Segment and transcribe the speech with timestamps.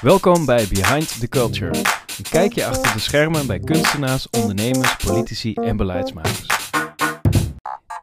[0.00, 1.78] Welkom bij Behind the Culture.
[2.18, 6.46] Een kijkje achter de schermen bij kunstenaars, ondernemers, politici en beleidsmakers.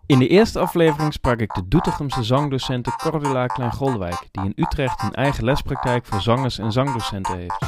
[0.06, 5.14] In de eerste aflevering sprak ik de Doetinchemse zangdocente Cordula Klein-Goldewijk, die in Utrecht een
[5.14, 7.66] eigen lespraktijk voor zangers en zangdocenten heeft.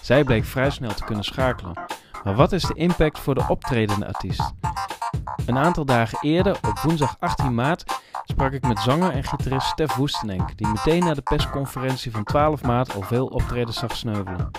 [0.00, 1.78] Zij bleek vrij snel te kunnen schakelen.
[2.24, 4.52] Maar wat is de impact voor de optredende artiest?
[5.46, 7.84] Een aantal dagen eerder, op woensdag 18 maart,
[8.24, 12.62] sprak ik met zanger en gitarist Stef Woestenenk, die meteen na de persconferentie van 12
[12.62, 14.50] maart al veel optredens zag sneuvelen.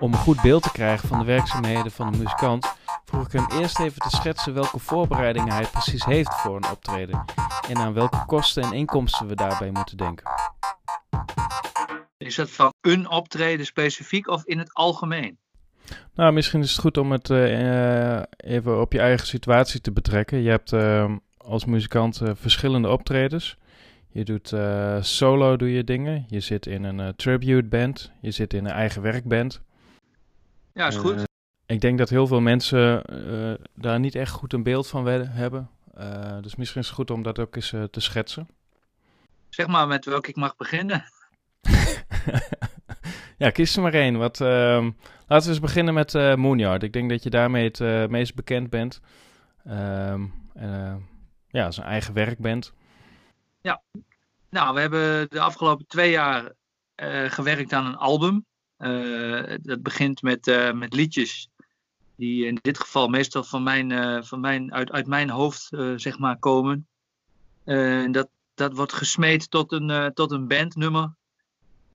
[0.00, 3.46] Om een goed beeld te krijgen van de werkzaamheden van de muzikant, vroeg ik hem
[3.60, 7.24] eerst even te schetsen welke voorbereidingen hij precies heeft voor een optreden
[7.68, 10.30] en aan welke kosten en inkomsten we daarbij moeten denken.
[12.16, 15.38] Is dat van een optreden specifiek of in het algemeen?
[16.14, 20.38] Nou, misschien is het goed om het uh, even op je eigen situatie te betrekken.
[20.38, 23.56] Je hebt uh, als muzikant uh, verschillende optredens.
[24.08, 24.54] Je doet
[25.06, 26.24] solo doe je dingen.
[26.28, 28.12] Je zit in een tribute band.
[28.20, 29.60] Je zit in een eigen werkband.
[30.72, 31.22] Ja, is goed.
[31.66, 33.02] ik denk dat heel veel mensen
[33.74, 35.70] daar niet echt goed een beeld van hebben.
[36.40, 38.48] dus misschien is het goed om dat ook eens te schetsen.
[39.48, 41.04] Zeg maar met welke ik mag beginnen.
[43.38, 44.16] ja, kies er maar één.
[44.16, 44.90] Wat, ehm,
[45.28, 46.82] laten we eens beginnen met uh, Moonyard.
[46.82, 49.00] Ik denk dat je daarmee het uh, meest bekend bent.
[49.68, 50.94] Um, uh,
[51.48, 52.72] ja, zijn eigen werk bent.
[53.60, 53.82] Ja,
[54.50, 56.52] nou, we hebben de afgelopen twee jaar
[57.28, 58.46] gewerkt aan een album.
[59.62, 61.50] dat begint met, met liedjes
[62.16, 66.38] die in dit geval meestal van mijn, van mijn, uit, uit mijn hoofd zeg maar
[66.38, 66.88] komen.
[68.10, 71.14] dat, dat wordt gesmeed tot een, tot een bandnummer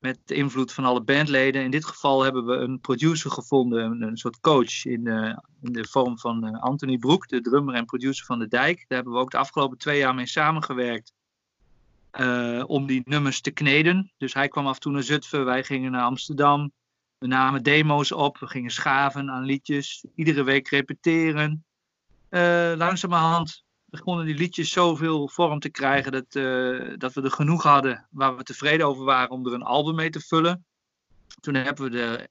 [0.04, 1.64] met de invloed van alle bandleden.
[1.64, 5.88] In dit geval hebben we een producer gevonden, een, soort coach in, uh, in, de
[5.88, 8.78] vorm van uh, Anthony Broek, de drummer en producer van de Dijk.
[8.78, 11.14] Daar hebben we ook de afgelopen twee jaar mee samengewerkt
[12.20, 14.12] uh, om die nummers te kneden.
[14.18, 16.72] Dus hij kwam af en toe naar Zutphen, wij gingen naar Amsterdam.
[17.18, 21.66] We namen demo's op, we gingen schaven aan liedjes, iedere week repeteren.
[22.78, 28.08] langzamerhand begonnen die liedjes zoveel vorm te krijgen dat, uh, dat we er genoeg hadden
[28.12, 30.66] waar we tevreden over waren om er een album mee te vullen.
[31.40, 32.28] Toen hebben we er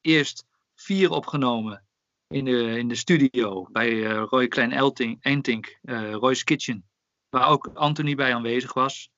[0.00, 0.44] eerst
[0.74, 1.84] vier opgenomen
[2.28, 4.72] in de, in de studio bij uh, Roy Klein
[5.20, 6.84] Eentink, uh, Roy's Kitchen,
[7.28, 9.10] waar ook Anthony bij aanwezig was.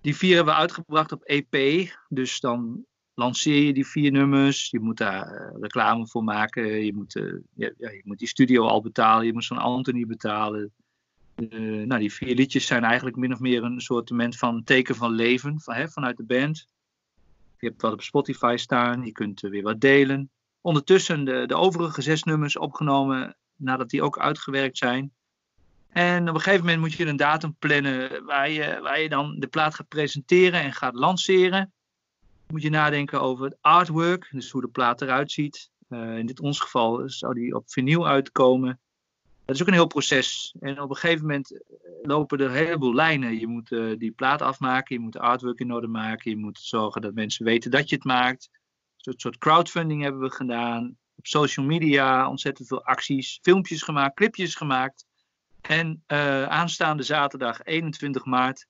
[0.00, 2.84] Die vier hebben we uitgebracht op EP, dus dan
[3.14, 4.70] lanceer je die vier nummers.
[4.70, 6.84] Je moet daar reclame voor maken.
[6.84, 7.12] Je moet,
[7.54, 9.26] ja, je moet die studio al betalen.
[9.26, 10.72] Je moet zo'n Anthony betalen.
[11.36, 15.12] Uh, nou, die vier liedjes zijn eigenlijk min of meer een soort van teken van
[15.12, 16.66] leven van, hè, vanuit de band.
[17.58, 20.30] Je hebt wat op Spotify staan, je kunt weer wat delen.
[20.60, 25.12] Ondertussen de, de overige zes nummers opgenomen nadat die ook uitgewerkt zijn.
[25.88, 29.36] En op een gegeven moment moet je een datum plannen waar je, waar je dan
[29.38, 31.72] de plaat gaat presenteren en gaat lanceren.
[32.46, 35.70] Moet je nadenken over het artwork, dus hoe de plaat eruit ziet.
[35.88, 38.80] Uh, in dit ons geval zou die op vinyl uitkomen.
[39.44, 40.54] Dat is ook een heel proces.
[40.60, 41.60] En op een gegeven moment eh,
[42.02, 43.38] lopen er een heleboel lijnen.
[43.38, 47.00] Je moet uh, die plaat afmaken, je moet artwork in orde maken, je moet zorgen
[47.00, 48.50] dat mensen weten dat je het maakt.
[48.98, 50.96] Een soort crowdfunding hebben we gedaan.
[51.16, 55.06] Op social media ontzettend veel acties, filmpjes gemaakt, clipjes gemaakt.
[55.60, 58.66] En uh, aanstaande zaterdag 21 maart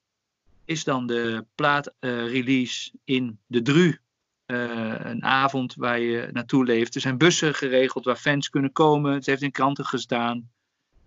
[0.64, 3.98] is dan de plaatrelease in de Dru.
[4.46, 6.94] een avond waar je naartoe leeft.
[6.94, 9.12] Er zijn bussen geregeld waar fans kunnen komen.
[9.12, 10.52] Het heeft in kranten gestaan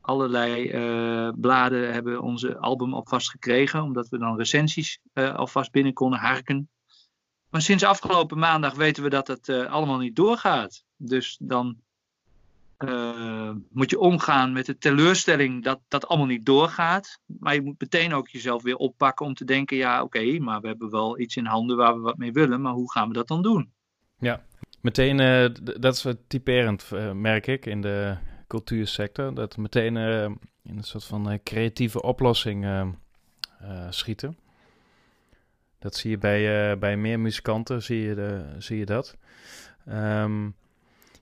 [0.07, 5.94] allerlei uh, bladen hebben onze album alvast gekregen, omdat we dan recensies uh, alvast binnen
[5.94, 6.69] konden harken.
[7.50, 10.84] Maar sinds afgelopen maandag weten we dat het uh, allemaal niet doorgaat.
[10.95, 11.78] Dus dan
[13.69, 17.19] moet je omgaan met de teleurstelling dat dat allemaal niet doorgaat.
[17.25, 20.68] Maar je moet meteen ook jezelf weer oppakken om te denken: ja, oké, maar we
[20.68, 23.28] hebben wel iets in handen waar we wat mee willen, maar hoe gaan we dat
[23.28, 23.72] dan doen?
[24.19, 24.44] Ja,
[24.81, 25.18] meteen,
[25.79, 29.34] dat is typerend, merk ik, in de cultuursector.
[29.34, 30.24] Dat meteen uh,
[30.63, 32.88] in een soort van uh, creatieve oplossing uh,
[33.90, 34.38] schieten.
[35.80, 39.16] Dat zie je bij, bij meer muzikanten, zie je, zie je dat.
[39.89, 40.56] Um,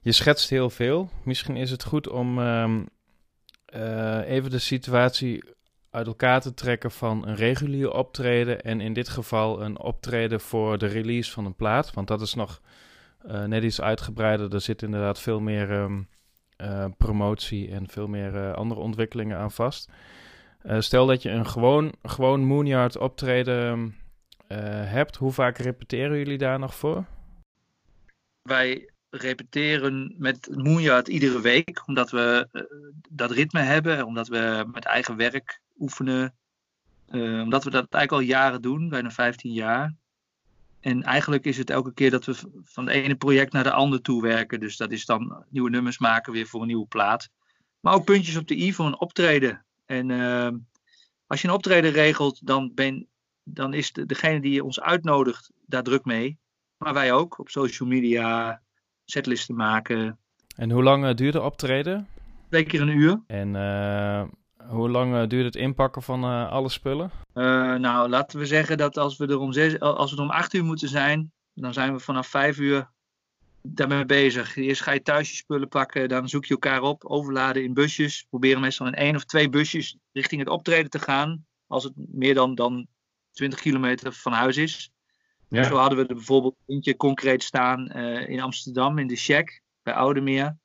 [0.00, 1.10] je schetst heel veel.
[1.24, 2.88] Misschien is het goed om um,
[4.24, 5.44] even de situatie
[5.90, 10.78] uit elkaar te trekken van een regulier optreden en in dit geval een optreden voor
[10.78, 11.92] de release van een plaat.
[11.92, 12.60] Want dat is nog
[13.46, 14.54] net iets uitgebreider.
[14.54, 15.98] Er zit inderdaad veel meer uh,
[16.96, 19.90] promotie en veel meer uh, andere ontwikkelingen aan vast.
[20.64, 23.94] Uh, stel dat je een gewoon, gewoon Moonyard optreden
[24.84, 27.04] hebt, hoe vaak repeteren jullie daar nog voor?
[28.42, 32.48] Wij repeteren met Moonyard iedere week, omdat we
[33.10, 36.34] dat ritme hebben, omdat we met eigen werk oefenen,
[37.44, 39.94] omdat we dat eigenlijk al jaren doen, bijna 15 jaar.
[40.80, 44.02] En eigenlijk is het elke keer dat we van de ene project naar de andere
[44.02, 44.60] toe werken.
[44.60, 47.28] Dus dat is dan nieuwe nummers maken weer voor een nieuwe plaat.
[47.80, 49.64] Maar ook puntjes op de i voor een optreden.
[49.84, 50.48] En uh,
[51.26, 53.06] als je een optreden regelt, dan, ben,
[53.42, 56.38] dan is de, degene die ons uitnodigt daar druk mee.
[56.76, 58.60] Maar wij ook op social media,
[59.04, 60.18] setlisten maken.
[60.56, 62.08] En hoe lang uh, duurt de optreden?
[62.48, 63.22] Twee keer een uur.
[63.26, 64.22] En uh,
[64.68, 67.10] hoe lang uh, duurt het inpakken van alle spullen?
[67.34, 70.54] nou, laten we zeggen dat als we, er om zes, als we er om acht
[70.54, 72.90] uur moeten zijn, dan zijn we vanaf vijf uur
[73.74, 74.56] daarmee bezig.
[74.56, 78.26] Eerst ga je thuis je spullen pakken, dan zoek je elkaar op, overladen in busjes.
[78.28, 81.46] Proberen meestal in één of twee busjes richting het optreden te gaan.
[81.66, 82.86] Als het meer dan, dan
[83.32, 84.90] 20 kilometer van huis is.
[85.48, 85.62] Ja.
[85.62, 89.94] Zo hadden we er bijvoorbeeld eentje concreet staan uh, in Amsterdam, in de Shack, bij
[89.94, 90.56] Oudemeer.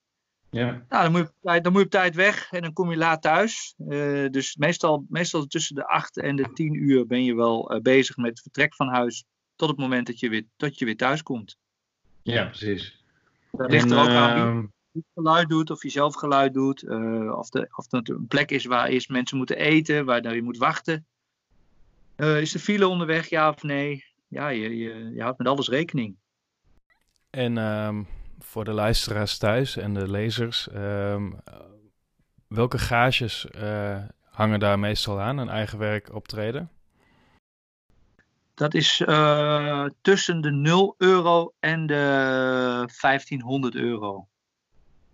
[0.52, 0.86] Ja.
[0.90, 2.92] Nou, dan moet, je op tijd, dan moet je op tijd weg en dan kom
[2.92, 3.76] je laat thuis.
[3.78, 7.82] Uh, dus meestal, meestal tussen de 8 en de 10 uur ben je wel uh,
[7.82, 9.26] bezig met het vertrek van huis.
[9.56, 11.58] Tot het moment dat je weer, dat je weer thuis komt.
[12.22, 13.04] Ja, precies.
[13.52, 16.84] Dat ligt er ook aan wie je geluid doet, of je zelf geluid doet.
[16.84, 20.44] Uh, of, de, of het een plek is waar eerst mensen moeten eten, waar je
[20.44, 21.06] moet wachten.
[22.16, 24.04] is de file onderweg, ja of nee?
[24.32, 26.16] ja, je, je, je houdt met alles rekening.
[27.30, 28.08] En um,
[28.44, 31.40] voor de luisteraars thuis en de lezers, um,
[32.48, 36.72] welke gages uh, hangen daar meestal aan, een eigen werk optreden?
[38.54, 44.28] Dat is uh, tussen de 0 euro en de 1500 euro.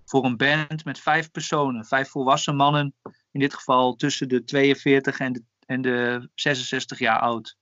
[0.06, 2.94] Voor een band met vijf personen, vijf volwassen mannen,
[3.31, 7.57] in dit geval tussen de 42 en de, en de 66 jaar oud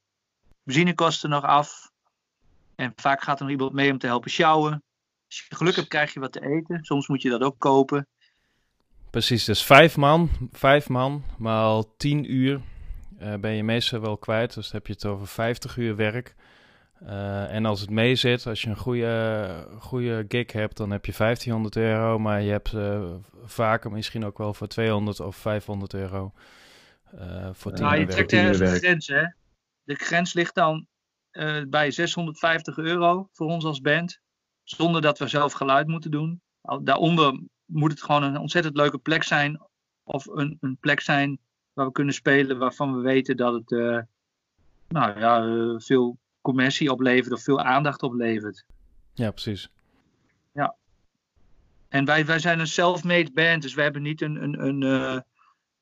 [0.65, 1.91] benzinekosten nog af.
[2.75, 4.83] En vaak gaat er nog iemand mee om te helpen sjouwen.
[5.35, 6.83] Als je geluk hebt, krijg je wat te eten.
[6.83, 8.07] Soms moet je dat ook kopen.
[9.09, 12.61] Precies, dus vijf man, vijf man, maal tien uur
[13.21, 14.53] uh, ben je meestal wel kwijt.
[14.53, 16.35] Dus dan heb je het over 50 uur werk.
[17.03, 21.05] Uh, en als het mee zit, als je een goede, goede gig hebt, dan heb
[21.05, 22.19] je 1500 euro.
[22.19, 26.33] Maar je hebt uh, vaker misschien ook wel voor 200 of 500 euro.
[27.51, 29.23] voor tien nou, uur je trekt de grens, hè?
[29.83, 30.87] de grens ligt dan
[31.31, 34.23] uh, bij 650 euro voor ons als band.
[34.65, 36.41] Zonder dat we zelf geluid moeten doen.
[36.81, 39.61] Daaronder moet het gewoon een ontzettend leuke plek zijn.
[40.03, 41.39] Of een, een plek zijn
[41.73, 43.99] waar we kunnen spelen waarvan we weten dat het uh,
[44.87, 48.65] nou, ja, uh, veel commercie oplevert of veel aandacht oplevert.
[49.13, 49.69] Ja, precies.
[50.53, 50.75] Ja.
[51.89, 54.81] En wij, wij zijn een self-made band, dus we hebben niet een, een, een,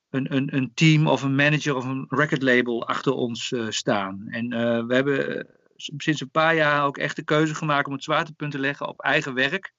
[0.09, 4.27] een, een, een team of een manager of een record label achter ons staan.
[4.27, 4.49] En
[4.87, 8.51] we hebben eh, sinds een paar jaar ook echt de keuze gemaakt om het zwaartepunt
[8.51, 9.73] te leggen op eigen werk.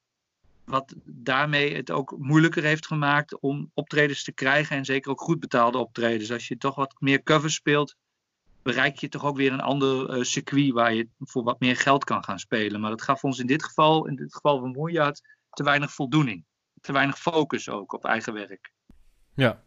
[0.64, 5.40] Wat daarmee het ook moeilijker heeft gemaakt om optredens te krijgen en zeker ook goed
[5.40, 6.32] betaalde optredens.
[6.32, 7.96] Als je toch wat meer covers speelt,
[8.62, 12.04] bereik je toch ook weer een ander uh, circuit waar je voor wat meer geld
[12.04, 12.80] kan gaan spelen.
[12.80, 15.20] Maar dat gaf ons in dit geval, in dit geval van Moejaard,
[15.50, 16.44] te weinig voldoening.
[16.80, 18.72] Te weinig focus ook op eigen werk.
[19.34, 19.62] Ja,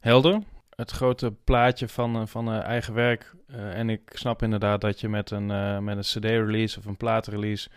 [0.00, 0.42] helder.
[0.76, 3.34] Het grote plaatje van, uh, van uh, eigen werk.
[3.50, 5.46] Uh, en ik snap inderdaad dat je met een,
[5.84, 7.68] met een CD-release of een plaatrelease.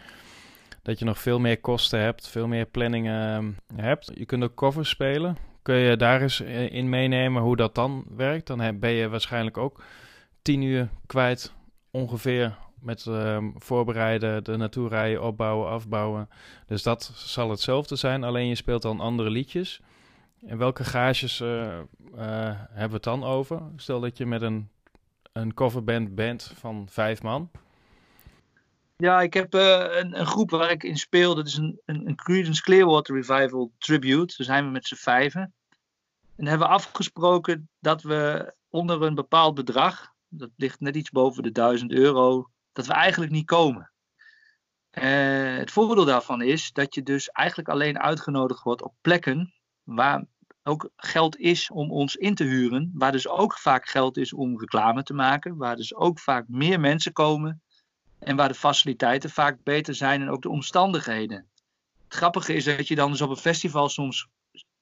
[0.82, 4.12] dat je nog veel meer kosten hebt, veel meer planningen hebt.
[4.16, 5.38] Je kunt ook covers spelen.
[5.62, 6.40] Kun je daar eens
[6.70, 8.48] in meenemen hoe dat dan werkt?
[8.48, 9.84] Dan ben je waarschijnlijk ook
[10.42, 11.54] tien uur kwijt
[11.92, 16.30] ongeveer met um, voorbereiden, de naartoe rijden, opbouwen, afbouwen.
[16.66, 19.82] Dus dat zal hetzelfde zijn, alleen je speelt dan andere liedjes.
[20.46, 21.80] En welke gages uh, uh,
[22.70, 23.62] hebben we het dan over?
[23.76, 24.70] Stel dat je met een,
[25.32, 27.52] een coverband bent van vijf man.
[28.96, 31.36] Ja, ik heb uh, een, een, groep waar ik in speel.
[31.36, 34.34] Dat is een, een, Creedence Clearwater Revival tribute.
[34.38, 35.54] Daar zijn we met z'n vijven.
[36.36, 41.44] En hebben we afgesproken dat we onder een bepaald bedrag, dat ligt net iets boven
[41.44, 43.92] de 1000 euro, dat we eigenlijk niet komen.
[44.90, 49.57] het voordeel daarvan is dat je dus eigenlijk alleen uitgenodigd wordt op plekken
[49.88, 50.26] waar
[50.64, 54.60] ook geld is om ons in te huren, waar dus ook vaak geld is om
[54.60, 57.62] reclame te maken, waar dus ook vaak meer mensen komen
[58.20, 61.48] en waar de faciliteiten vaak beter zijn en ook de omstandigheden.
[62.04, 64.28] Het grappige is dat je dan dus op een festival soms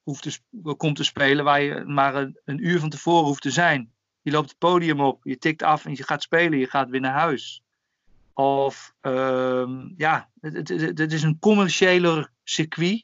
[0.03, 0.41] hoeft
[0.77, 3.93] komt te spelen waar je maar een, een uur van tevoren hoeft te zijn.
[4.21, 7.01] Je loopt het podium op, je tikt af en je gaat spelen, je gaat weer
[7.01, 7.61] naar huis.
[8.33, 13.03] Of uh, ja, het, het, het, is een commerciëler circuit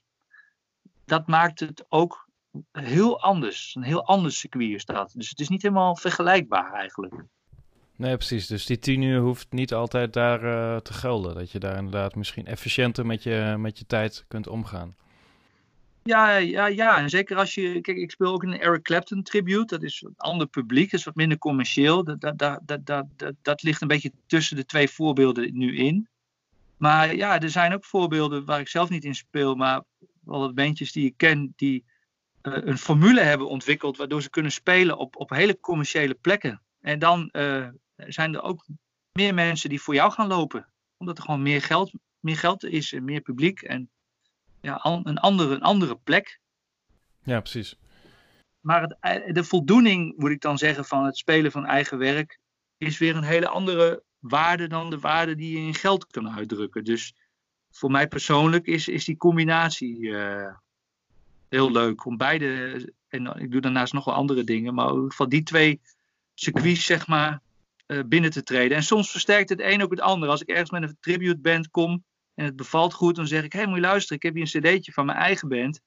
[1.11, 2.27] dat maakt het ook
[2.71, 3.75] heel anders.
[3.75, 5.13] Een heel ander circuit is dat.
[5.15, 7.13] Dus het is niet helemaal vergelijkbaar eigenlijk.
[7.95, 8.47] Nee, precies.
[8.47, 11.35] Dus die tien uur hoeft niet altijd daar uh, te gelden.
[11.35, 14.95] Dat je daar inderdaad misschien efficiënter met je, met je tijd kunt omgaan.
[16.03, 17.81] Ja, ja, ja, en zeker als je.
[17.81, 19.65] Kijk, ik speel ook een Eric Clapton tribute.
[19.65, 22.03] Dat is een ander publiek, dat is wat minder commercieel.
[22.03, 26.07] Dat, dat, dat, dat, dat, dat ligt een beetje tussen de twee voorbeelden nu in.
[26.77, 29.81] Maar ja, er zijn ook voorbeelden waar ik zelf niet in speel, maar
[30.21, 31.85] wel wat bandjes die ik ken, die
[32.43, 36.61] uh, een formule hebben ontwikkeld waardoor ze kunnen spelen op, op hele commerciële plekken.
[36.79, 38.65] En dan uh, zijn er ook
[39.11, 40.67] meer mensen die voor jou gaan lopen.
[40.97, 43.61] Omdat er gewoon meer geld, meer geld is en meer publiek.
[43.61, 43.89] En
[44.61, 46.39] ja, een, andere, een andere plek.
[47.23, 47.75] Ja, precies.
[48.59, 52.39] Maar het, eh, de voldoening, moet ik dan zeggen, van het spelen van eigen werk,
[52.77, 56.83] is weer een hele andere waarde dan de waarde die je in geld kan uitdrukken.
[56.83, 57.15] Dus
[57.71, 60.55] voor mij persoonlijk is, is die combinatie uh,
[61.49, 62.05] heel leuk.
[62.05, 65.81] Om beide, en ik doe daarnaast nog wel andere dingen, maar geval die twee
[66.33, 67.41] circuits, zeg maar,
[67.87, 68.77] uh, binnen te treden.
[68.77, 70.29] En soms versterkt het een ook het ander.
[70.29, 73.53] Als ik ergens met een tribute band kom en het bevalt goed, dan zeg ik:
[73.53, 75.81] Hé, hey, moet luisteren, ik heb hier een cd'tje van mijn eigen band.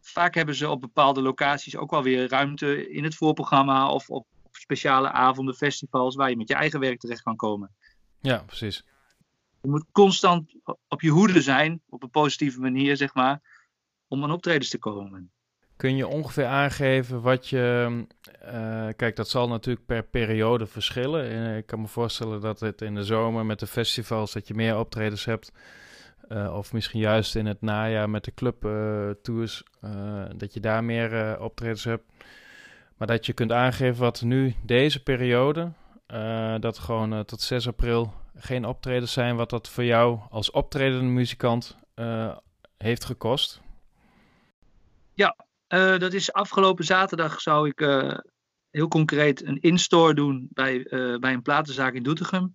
[0.00, 4.26] Vaak hebben ze op bepaalde locaties ook wel weer ruimte in het voorprogramma of op
[4.50, 7.70] speciale avonden, festivals waar je met je eigen werk terecht kan komen.
[8.20, 8.84] Ja, precies.
[9.66, 10.54] Je moet constant
[10.88, 13.40] op je hoede zijn, op een positieve manier, zeg maar,
[14.08, 15.30] om aan optredens te komen.
[15.76, 18.06] Kun je ongeveer aangeven wat je.
[18.44, 21.30] Uh, kijk, dat zal natuurlijk per periode verschillen.
[21.30, 24.54] Eh, ik kan me voorstellen dat het in de zomer met de festivals dat je
[24.54, 25.52] meer optredens hebt.
[26.28, 29.62] Uh, of misschien juist in het najaar met de clubtours,
[30.36, 32.04] dat je daar meer optredens hebt.
[32.96, 35.72] Maar dat je kunt aangeven wat nu deze periode,
[36.60, 41.76] dat gewoon tot 6 april geen optredens zijn, wat dat voor jou als optredende muzikant
[42.76, 43.60] heeft gekost.
[45.14, 45.36] Ja,
[45.68, 48.18] uh, dat is afgelopen zaterdag zou ik uh,
[48.70, 50.86] heel concreet een in-store doen bij,
[51.20, 52.54] bij een platenzaak in Doetinchem.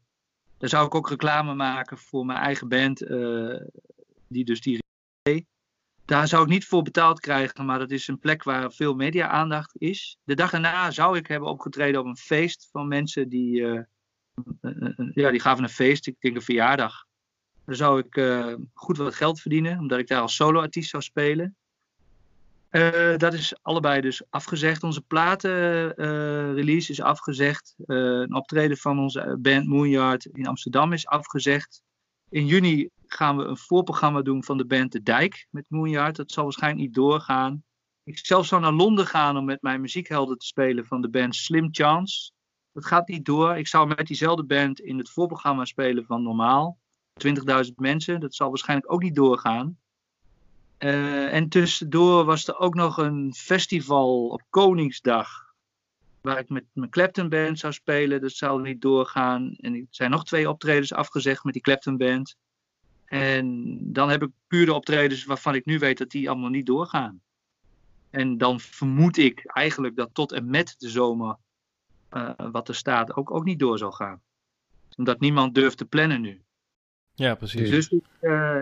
[0.58, 3.00] Daar zou ik ook reclame maken voor mijn eigen band,
[4.28, 4.80] die dus die
[6.06, 9.76] daar zou ik niet voor betaald krijgen, maar dat is een plek waar veel media-aandacht
[9.78, 10.18] is.
[10.24, 13.86] De dag daarna zou ik hebben opgetreden op een feest van mensen die,
[15.14, 17.06] ja, die gaven een feest, ik denk een verjaardag.
[17.66, 18.14] Daar zou ik
[18.74, 21.56] goed wat geld verdienen, omdat ik daar als solo-artiest zou spelen.
[23.18, 24.84] Dat is allebei dus afgezegd.
[24.84, 27.76] Onze platenrelease is afgezegd.
[27.86, 31.82] Een optreden van onze band Moonyard in Amsterdam is afgezegd.
[32.30, 36.16] In juni gaan we een voorprogramma doen van de band De Dijk met Moonyard.
[36.16, 37.64] Dat zal waarschijnlijk niet doorgaan.
[38.04, 41.36] Ik zelf zou naar Londen gaan om met mijn muziekhelden te spelen van de band
[41.36, 42.32] Slim Chance.
[42.74, 43.58] Dat gaat niet door.
[43.58, 46.78] Ik zou met diezelfde band in het voorprogramma spelen van Normaal.
[47.28, 48.20] 20.000 mensen.
[48.20, 49.78] Dat zal waarschijnlijk ook niet doorgaan.
[50.80, 55.54] Uh, en tussendoor was er ook nog een festival op Koningsdag.
[56.22, 58.22] Waar ik met mijn Clapton Band zou spelen.
[58.22, 59.56] Dat zou niet doorgaan.
[59.60, 62.36] En er zijn nog twee optredens afgezegd met die Clapton Band.
[63.06, 66.66] En dan heb ik puur de optredens waarvan ik nu weet dat die allemaal niet
[66.66, 67.22] doorgaan.
[68.10, 71.38] En dan vermoed ik eigenlijk dat tot en met de zomer
[72.52, 74.22] wat er staat ook, ook niet door zal gaan.
[74.96, 76.42] Omdat niemand durft te plannen nu.
[77.14, 77.70] Ja, precies.
[77.70, 77.90] Dus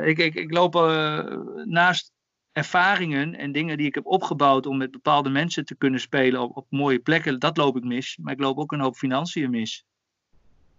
[0.03, 2.11] ik, ik, ik loop uh, naast
[2.51, 6.57] ervaringen en dingen die ik heb opgebouwd om met bepaalde mensen te kunnen spelen op,
[6.57, 8.17] op mooie plekken, dat loop ik mis.
[8.21, 9.85] Maar ik loop ook een hoop financiën mis.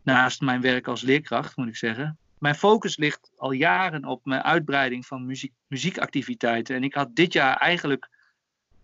[0.02, 2.18] Naast mijn werk als leerkracht, moet ik zeggen.
[2.38, 6.76] Mijn focus ligt al jaren op mijn uitbreiding van muziek, muziekactiviteiten.
[6.76, 8.08] En ik had dit jaar eigenlijk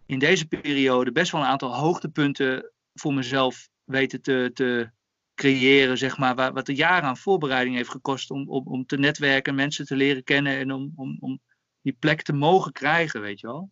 [0.06, 4.90] in deze periode best wel een aantal hoogtepunten voor mezelf weten te, te
[5.34, 8.96] creëren, zeg maar, waar, wat er jaren aan voorbereiding heeft gekost om, om, om te
[8.96, 11.40] netwerken, mensen te leren kennen en om, om, om
[11.82, 13.70] die plek te mogen krijgen, weet je wel.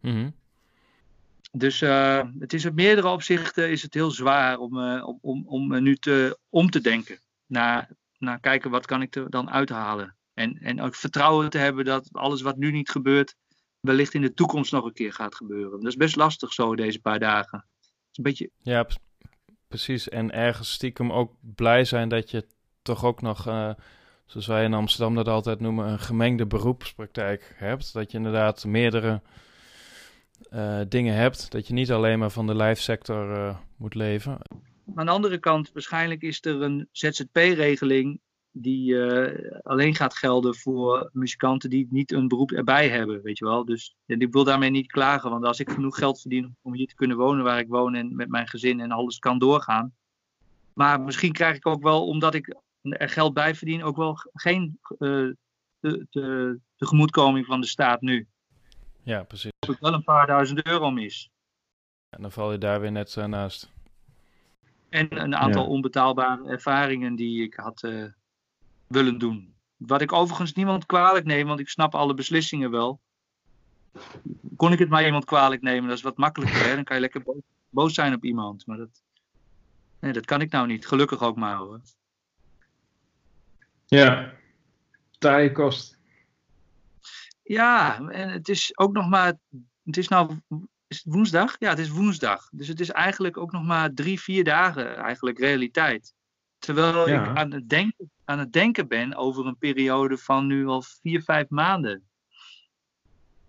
[0.00, 0.34] Mm -hmm.
[1.52, 5.46] Dus uh, het is op meerdere opzichten is het heel zwaar om, uh, om, om,
[5.46, 7.18] om nu te, om te denken.
[7.46, 10.16] Naar, naar kijken wat kan ik er dan uithalen.
[10.34, 13.36] En, en ook vertrouwen te hebben dat alles wat nu niet gebeurt,
[13.80, 15.80] wellicht in de toekomst nog een keer gaat gebeuren.
[15.80, 17.58] Dat is best lastig zo deze paar dagen.
[17.80, 18.50] Het is een beetje...
[18.62, 18.86] Ja,
[19.74, 20.08] precies.
[20.08, 22.46] En ergens stiekem ook blij zijn dat je
[22.82, 23.70] toch ook nog, uh,
[24.26, 27.92] zoals wij in Amsterdam dat altijd noemen, een gemengde beroepspraktijk hebt.
[27.92, 29.20] Dat je inderdaad meerdere
[30.52, 31.50] uh, dingen hebt.
[31.50, 34.38] Dat je niet alleen maar van de live sector uh, moet leven.
[34.94, 38.20] Aan de andere kant, waarschijnlijk is er een ZZP-regeling
[38.56, 43.44] die uh, alleen gaat gelden voor muzikanten die niet een beroep erbij hebben, weet je
[43.44, 43.64] wel.
[43.64, 46.86] Dus ja, ik wil daarmee niet klagen, want als ik genoeg geld verdien om hier
[46.86, 49.94] te kunnen wonen waar ik woon en met mijn gezin en alles kan doorgaan.
[50.72, 54.78] Maar misschien krijg ik ook wel, omdat ik er geld bij verdien, ook wel geen
[54.98, 55.32] uh,
[55.80, 58.26] de, de, tegemoetkoming van de staat nu.
[59.02, 59.50] Ja, precies.
[59.58, 61.30] Dat ik wel een paar duizend euro mis.
[62.10, 63.72] En dan val je daar weer net uh, naast.
[64.88, 65.68] En een aantal ja.
[65.68, 68.04] onbetaalbare ervaringen die ik had uh,
[68.94, 69.54] willen doen.
[69.76, 73.00] Wat ik overigens niemand kwalijk neem, want ik snap alle beslissingen wel.
[74.56, 75.88] kon ik het maar iemand kwalijk nemen.
[75.88, 76.66] Dat is wat makkelijker.
[76.66, 76.74] Hè?
[76.74, 78.66] Dan kan je lekker boos, boos zijn op iemand.
[78.66, 79.02] Maar dat,
[80.00, 80.86] nee, dat kan ik nou niet.
[80.86, 81.80] Gelukkig ook maar hoor.
[83.86, 84.32] Ja,
[85.18, 85.98] taaie kost.
[87.42, 89.38] Ja, en het is ook nog maar.
[89.84, 90.40] Het is nou.
[90.86, 91.56] Is het woensdag?
[91.58, 92.48] Ja, het is woensdag.
[92.52, 96.14] Dus het is eigenlijk ook nog maar drie, vier dagen eigenlijk realiteit.
[96.64, 97.30] Terwijl Ja.
[97.30, 101.22] ik aan het, denken, aan het denken ben over een periode van nu al vier,
[101.22, 102.08] vijf maanden.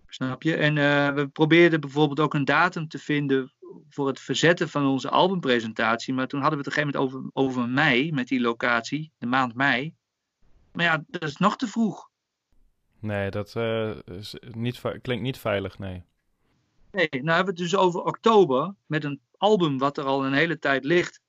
[0.08, 0.56] Snap je?
[0.56, 3.52] En eh, we probeerden bijvoorbeeld ook een datum te vinden
[3.88, 6.14] voor het verzetten van onze albumpresentatie.
[6.14, 9.12] Maar toen hadden we het op een gegeven moment over, over mei, met die locatie,
[9.18, 9.94] de maand mei.
[10.72, 12.10] Maar ja, dat is nog te vroeg.
[13.00, 16.02] Nee, dat eh, is niet, klinkt niet veilig, nee.
[16.92, 20.32] Nee, nou hebben we het dus over oktober met een album wat er al een
[20.32, 21.20] hele tijd ligt.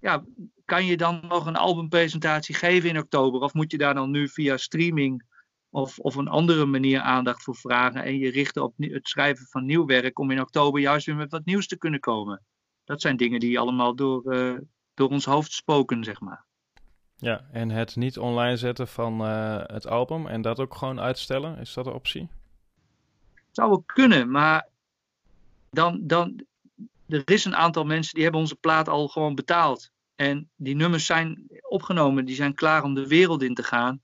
[0.00, 0.24] Ja,
[0.64, 3.40] kan je dan nog een albumpresentatie geven in oktober?
[3.40, 5.24] Of moet je daar dan nu via streaming
[5.70, 9.66] of, of een andere manier aandacht voor vragen en je richten op het schrijven van
[9.66, 12.42] nieuw werk om in oktober juist weer met wat nieuws te kunnen komen?
[12.84, 14.58] Dat zijn dingen die allemaal door, eh,
[14.94, 16.44] door ons hoofd spoken, zeg maar.
[17.16, 21.58] Ja, en het niet online zetten van eh, het album en dat ook gewoon uitstellen,
[21.58, 22.28] is dat een optie?
[23.50, 24.68] zou wel kunnen, maar
[25.70, 26.44] dan, dan,
[27.10, 29.90] er is een aantal mensen die hebben onze plaat al gewoon betaald.
[30.16, 34.00] En die nummers zijn opgenomen, die zijn klaar om de wereld in te gaan.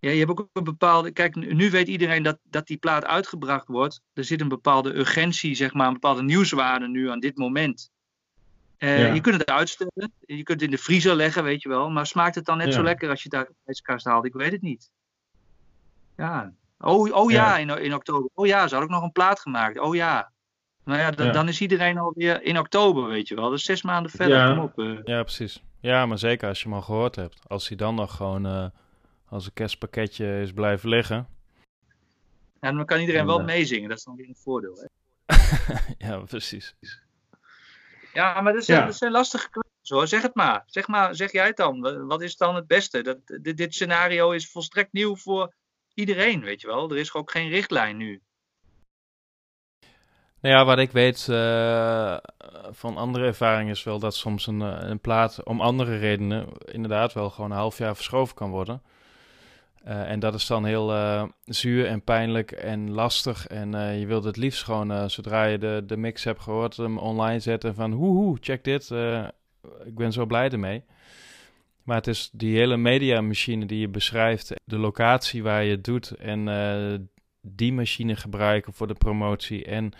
[0.00, 1.10] Ja, je hebt ook een bepaalde.
[1.10, 4.00] Kijk, nu weet iedereen dat, dat die plaat uitgebracht wordt.
[4.12, 7.90] Er zit een bepaalde urgentie, zeg maar, een bepaalde nieuwswaarde nu aan dit moment.
[8.76, 9.14] Eh, Ja.
[9.14, 11.90] Je kunt het uitstellen, je kunt het in de vriezer leggen, weet je wel.
[11.90, 12.72] Maar smaakt het dan net Ja.
[12.72, 14.24] zo lekker als je het uit de ijskast haalt?
[14.24, 14.90] Ik weet het niet.
[16.16, 16.52] Ja.
[16.78, 17.74] Oh, oh ja, Ja.
[17.74, 18.30] In, in oktober.
[18.34, 19.78] Oh ja, ze had ook nog een plaat gemaakt.
[19.78, 20.32] Oh ja.
[20.86, 21.32] Nou ja, dan, Ja.
[21.32, 23.50] dan is iedereen alweer in oktober, weet je wel.
[23.50, 24.48] Dus zes maanden verder, Ja.
[24.54, 24.78] kom op.
[24.78, 24.98] eh.
[25.04, 25.62] Ja, precies.
[25.80, 27.48] Ja, maar zeker als je hem al gehoord hebt.
[27.48, 28.66] Als hij dan nog gewoon eh,
[29.28, 31.26] als een kerstpakketje is blijven liggen.
[32.60, 33.44] En dan kan iedereen wel Ja.
[33.44, 34.74] meezingen, dat is dan weer een voordeel.
[34.76, 34.86] Hè?
[36.06, 36.74] ja, precies.
[38.12, 38.86] Ja, maar dat zijn, Ja.
[38.86, 40.06] dat zijn lastige kwesties hoor.
[40.06, 40.62] Zeg het maar.
[40.66, 41.14] Zeg, maar.
[41.14, 41.80] zeg jij het dan.
[41.80, 43.02] Wa- Wat is dan het beste?
[43.02, 45.54] Dat, dit, dit scenario is volstrekt nieuw voor
[45.94, 46.90] iedereen, weet je wel.
[46.90, 48.22] Er is ook geen richtlijn nu.
[50.46, 52.16] Nou ja, wat ik weet eh,
[52.70, 57.12] van andere ervaringen is wel dat soms een, eh, een plaat om andere redenen inderdaad
[57.12, 58.82] wel gewoon een half jaar verschoven kan worden.
[59.84, 60.94] Eh, en dat is dan heel
[61.44, 63.46] zuur en pijnlijk en lastig.
[63.46, 67.40] En je wilt het liefst gewoon, zodra je de, de mix hebt gehoord, hem online
[67.40, 68.90] zetten van hoehoe, check dit.
[69.84, 70.84] ik ben zo blij ermee.
[71.82, 76.10] Maar het is die hele mediamachine die je beschrijft, de locatie waar je het doet
[76.10, 76.48] en
[77.40, 79.92] die machine gebruiken voor de promotie en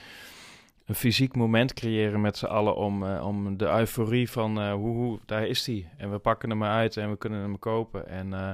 [0.86, 4.94] een fysiek moment creëren met z'n allen om, eh, om de euforie van eh hoe,
[4.96, 5.88] hoe, daar is die.
[5.96, 8.08] En we pakken hem uit en we kunnen hem kopen.
[8.08, 8.50] En eh,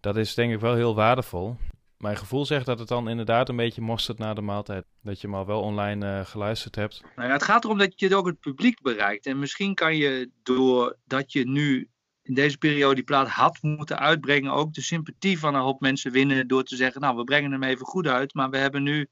[0.00, 1.56] dat is denk ik wel heel waardevol.
[1.98, 4.84] Mijn gevoel zegt dat het dan inderdaad een beetje mosterd na de maaltijd.
[5.02, 7.02] Dat je hem al wel online geluisterd hebt.
[7.16, 9.26] Nou ja, het gaat erom dat je ook het publiek bereikt.
[9.26, 11.88] En misschien kan je doordat je nu
[12.22, 16.12] in deze periode die plaat had moeten uitbrengen, ook de sympathie van een hoop mensen
[16.12, 19.08] winnen door te zeggen, nou we brengen hem even goed uit, maar we hebben nu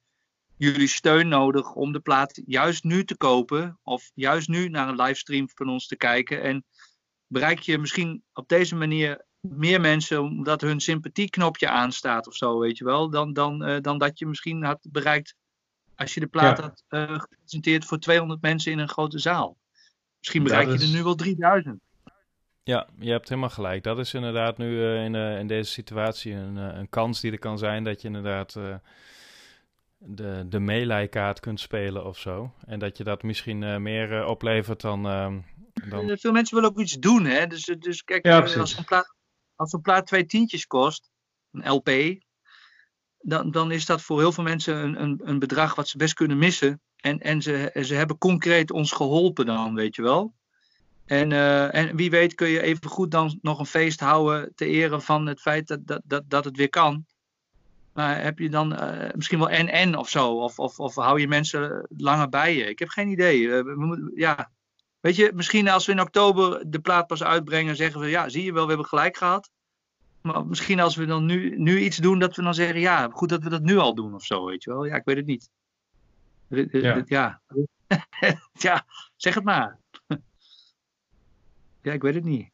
[0.64, 5.00] jullie steun nodig om de plaat juist nu te kopen of juist nu naar een
[5.02, 6.42] livestream van ons te kijken.
[6.42, 6.64] En
[7.26, 12.78] bereik je misschien op deze manier meer mensen omdat hun sympathieknopje aanstaat of zo, weet
[12.78, 15.34] je wel, dan, dan, eh, dan dat je misschien had bereikt
[15.96, 16.62] als je de plaat Ja.
[16.62, 19.56] had eh, gepresenteerd voor 200 mensen in een grote zaal.
[20.18, 21.80] Misschien Dat bereik je is- er nu wel 3000.
[22.64, 23.82] Ja, je hebt helemaal gelijk.
[23.82, 27.58] Dat is inderdaad nu eh, in, in deze situatie een, een kans die er kan
[27.58, 28.56] zijn dat je inderdaad
[30.06, 32.52] de, de meelijkaart kunt spelen of zo.
[32.66, 35.40] En dat je dat misschien eh, meer eh, oplevert dan, ehm,
[35.88, 36.10] dan...
[36.10, 37.46] Eh, Veel mensen willen ook iets doen, hè.
[37.46, 39.14] Dus, dus kijk, Ja, als zo'n plaat,
[39.54, 41.10] als zo'n plaat twee tientjes kost,
[41.50, 42.20] een LP,
[43.18, 46.14] dan, dan is dat voor heel veel mensen een, een, een bedrag wat ze best
[46.14, 46.80] kunnen missen.
[46.96, 50.34] En, en ze, ze hebben concreet ons geholpen dan, weet je wel.
[51.06, 51.32] En,
[51.72, 55.26] en wie weet kun je even goed dan nog een feest houden ter ere van
[55.26, 57.06] het feit dat, dat, dat, dat het weer kan.
[57.92, 60.30] Maar heb je dan eh, misschien wel en-en of zo?
[60.42, 62.64] Of, of, of hou je mensen langer bij je?
[62.64, 63.52] Ik heb geen idee.
[63.52, 64.50] Eh, we moeten, ja,
[65.02, 68.44] Weet je, misschien als we in oktober de plaat pas uitbrengen, zeggen we ja, zie
[68.44, 69.50] je wel, we hebben gelijk gehad.
[70.20, 73.28] Maar misschien als we dan nu, nu iets doen, dat we dan zeggen ja, goed
[73.28, 74.84] dat we dat nu al doen of zo, weet je wel.
[74.84, 75.50] Ja, ik weet het niet.
[76.48, 77.02] Ja.
[77.06, 77.40] Ja,
[78.66, 79.78] ja zeg het maar.
[81.82, 82.50] Ja, ik weet het niet.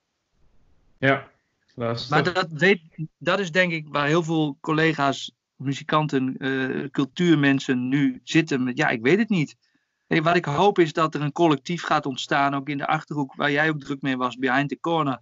[0.98, 1.31] Ja,
[2.09, 2.81] Maar dat, weet,
[3.19, 8.88] dat is denk ik waar heel veel collega's, muzikanten, eh, cultuurmensen nu zitten met, ja,
[8.88, 9.57] ik weet het niet.
[10.07, 13.35] Hey, wat ik hoop is dat er een collectief gaat ontstaan, ook in de Achterhoek,
[13.35, 15.21] waar jij ook druk mee was, Behind the Corner.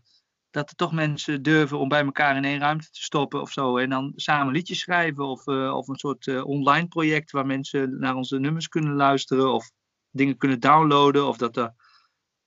[0.51, 3.77] dat er toch mensen durven om bij elkaar in één ruimte te stoppen of zo.
[3.77, 8.39] En dan samen liedjes schrijven of, of een soort online project waar mensen naar onze
[8.39, 9.71] nummers kunnen luisteren of
[10.11, 11.27] dingen kunnen downloaden.
[11.27, 11.75] Of dat er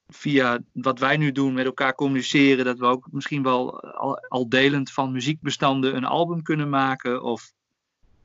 [0.10, 4.50] via wat wij nu doen met elkaar communiceren, dat we ook misschien wel al, al
[4.50, 7.24] delend van muziekbestanden een album kunnen maken.
[7.24, 7.52] Of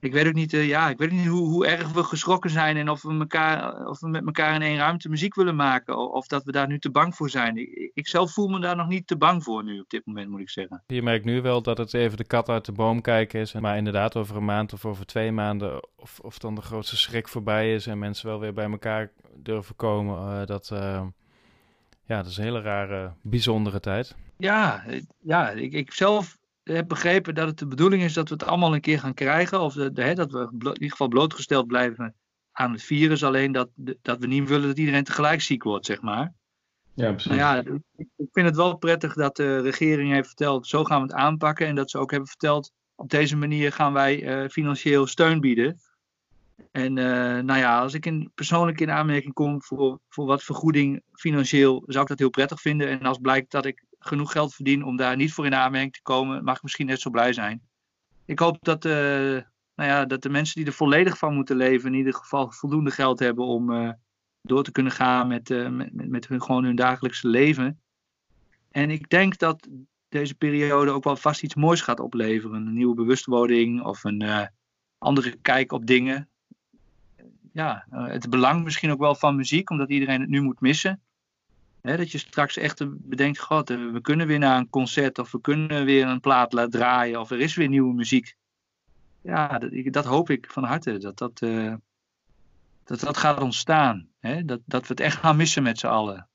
[0.05, 2.77] ik weet ook niet, uh, ja, ik weet niet hoe, hoe erg we geschrokken zijn
[2.77, 5.99] en of we, elkaar, of we met elkaar in één ruimte muziek willen maken.
[5.99, 7.57] Of, of dat we daar nu te bang voor zijn.
[7.95, 10.41] Ik, zelf voel me daar nog niet te bang voor nu op dit moment, moet
[10.41, 10.83] ik zeggen.
[10.87, 13.53] Je merkt nu wel dat het even de kat uit de boom kijken is.
[13.53, 17.29] Maar inderdaad, over een maand of over twee maanden, of, of dan de grootste schrik
[17.29, 20.71] voorbij is en mensen wel weer bij elkaar durven komen, uh, dat.
[20.73, 21.01] Uh,
[22.07, 24.15] ja, dat is een hele rare, bijzondere tijd.
[24.39, 24.85] Ja,
[25.21, 28.75] ja ik, ik zelf heb begrepen dat het de bedoeling is dat we het allemaal
[28.75, 29.61] een keer gaan krijgen.
[29.61, 32.15] Of de, hè, dat we in ieder geval blootgesteld blijven
[32.53, 33.25] aan het virus.
[33.25, 33.69] Alleen dat,
[34.03, 36.33] dat we niet willen dat iedereen tegelijk ziek wordt, zeg maar.
[36.95, 37.31] Ja, precies.
[37.31, 41.07] Nou ja, ik vind het wel prettig dat de regering heeft verteld, zo gaan we
[41.07, 41.67] het aanpakken.
[41.67, 45.81] En dat ze ook hebben verteld, op deze manier gaan wij uh, financieel steun bieden.
[46.75, 47.05] En uh,
[47.39, 52.03] nou ja, als ik in, persoonlijk in aanmerking kom voor, voor wat vergoeding financieel, zou
[52.03, 52.89] ik dat heel prettig vinden.
[52.89, 56.03] En als blijkt dat ik genoeg geld verdien om daar niet voor in aanmerking te
[56.03, 57.63] komen, mag ik misschien net zo blij zijn.
[58.25, 58.93] Ik hoop dat, uh,
[59.75, 62.91] nou ja, dat de mensen die er volledig van moeten leven, in ieder geval voldoende
[62.91, 63.91] geld hebben om uh,
[64.43, 67.83] door te kunnen gaan met, met, met hun, gewoon hun dagelijkse leven.
[68.71, 69.69] En ik denk dat
[70.09, 72.67] deze periode ook wel vast iets moois gaat opleveren.
[72.67, 74.49] Een nieuwe bewustwording of een
[74.99, 76.29] andere kijk op dingen
[77.55, 81.01] ja, uh, het belang misschien ook wel van muziek, omdat iedereen het nu moet missen.
[81.81, 85.41] dat je straks echt bedenkt, god, eh, we kunnen weer naar een concert of we
[85.41, 88.37] kunnen weer een plaat laten draaien of er is weer nieuwe muziek.
[89.21, 91.75] Ja, dat, dat hoop ik van harte, dat dat, uh,
[92.85, 94.09] dat, dat gaat ontstaan.
[94.21, 96.29] Dat, dat we het echt gaan missen met z'n allen.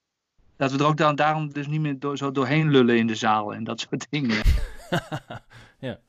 [0.58, 3.54] Dat we er ook dan, daarom dus niet meer zo doorheen lullen in de zaal
[3.54, 4.42] en dat soort dingen.
[5.80, 6.00] ja.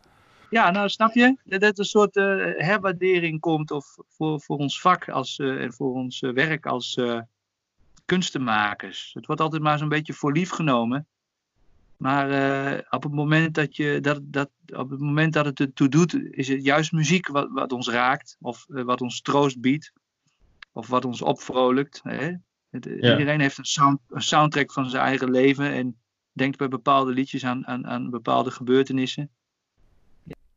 [0.51, 1.37] Ja, nou snap je?
[1.45, 2.25] Dat er een soort uh,
[2.57, 7.01] herwaardering komt of voor, voor ons vak als, uh, en voor ons uh, werk als
[8.05, 9.11] kunstenmakers.
[9.15, 11.07] Het wordt altijd maar zo'n beetje voor lief genomen.
[11.97, 12.27] Maar
[12.91, 16.49] op, het moment dat je, dat, dat, op het moment dat het ertoe doet, is
[16.49, 18.37] het juist muziek wat, wat ons raakt.
[18.41, 19.93] Of wat ons troost biedt.
[20.73, 22.01] Of wat ons opvrolijkt.
[22.03, 22.35] Hè?
[22.71, 23.11] Het, ja.
[23.11, 25.73] Iedereen heeft een, sound, een soundtrack van zijn eigen leven.
[25.73, 26.01] En
[26.33, 29.31] denkt bij bepaalde liedjes aan, aan, aan bepaalde gebeurtenissen.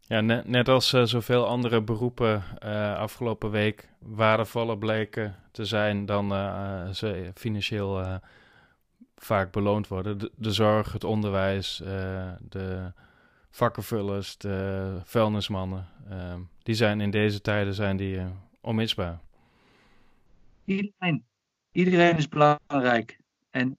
[0.07, 6.31] Ja, net, als uh, zoveel andere beroepen uh, afgelopen week waardevoller bleken te zijn dan
[6.31, 8.19] uh, ze financieel
[9.15, 10.29] vaak beloond worden.
[10.35, 11.81] De, zorg, het onderwijs,
[12.49, 12.91] de
[13.49, 18.21] vakkenvullers, de vuilnismannen, ehm, die zijn in deze tijden zijn die,
[18.61, 19.19] onmisbaar.
[20.65, 21.25] Iedereen.
[21.71, 23.19] Iedereen is belangrijk.
[23.49, 23.77] En,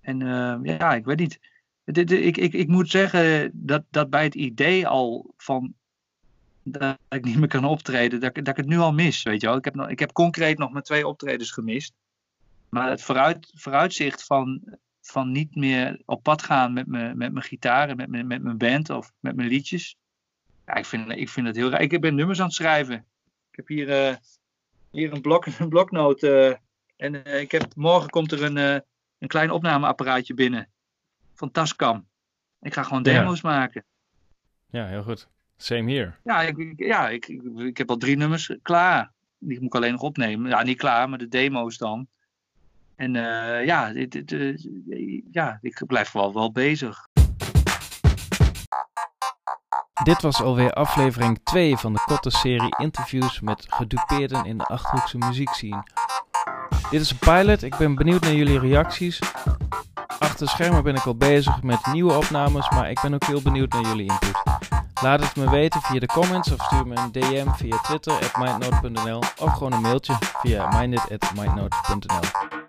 [0.00, 0.18] en
[0.62, 1.40] ja, ik weet niet
[1.84, 5.74] ik, ik, ik moet zeggen dat, dat bij het idee al van
[6.62, 9.22] dat ik niet meer kan optreden, dat, dat ik het nu al mis.
[9.22, 9.56] Weet je wel.
[9.56, 11.92] Ik, heb ik heb concreet nog maar twee optredens gemist.
[12.68, 14.62] Maar het vooruit, vooruitzicht van,
[15.00, 18.42] van niet meer op pad gaan met, me, met mijn gitaar en met, me, met
[18.42, 19.96] mijn band of met mijn liedjes.
[20.66, 21.80] Ja, ik vind, ik vind het heel raar.
[21.80, 23.06] Ik ben nummers aan het schrijven.
[23.50, 24.16] Ik heb hier, uh,
[24.90, 26.22] hier een, blok, een bloknoot.
[26.22, 26.54] Uh,
[26.96, 28.56] en uh, ik heb, morgen komt er een,
[29.18, 30.73] een klein opnameapparaatje binnen
[31.34, 32.06] van Tascam.
[32.60, 33.48] Ik ga gewoon demo's ja.
[33.48, 33.84] maken.
[34.70, 35.28] Ja, heel goed.
[35.56, 36.12] Same here.
[36.24, 39.12] Ja, ik, ja ik, ik, ik, heb al drie nummers klaar.
[39.38, 40.50] Die moet ik alleen nog opnemen.
[40.50, 42.08] Ja, niet klaar, maar de demo's dan.
[42.96, 47.08] En uh, ja, dit, dit, uh, ja, ik blijf wel, wel bezig.
[50.04, 55.18] Dit was alweer aflevering 2 van de korte serie interviews met gedupeerden in de Achterhoekse
[55.18, 55.82] muziekscene.
[56.90, 59.18] Dit is een pilot, ik ben benieuwd naar jullie reacties.
[60.44, 63.42] Achter de schermen ben ik al bezig met nieuwe opnames, maar ik ben ook heel
[63.42, 64.42] benieuwd naar jullie input.
[65.02, 68.36] Laat het me weten via de comments of stuur me een DM via Twitter at
[68.36, 72.63] mindnote.nl of gewoon een mailtje via minded@mindnote.nl.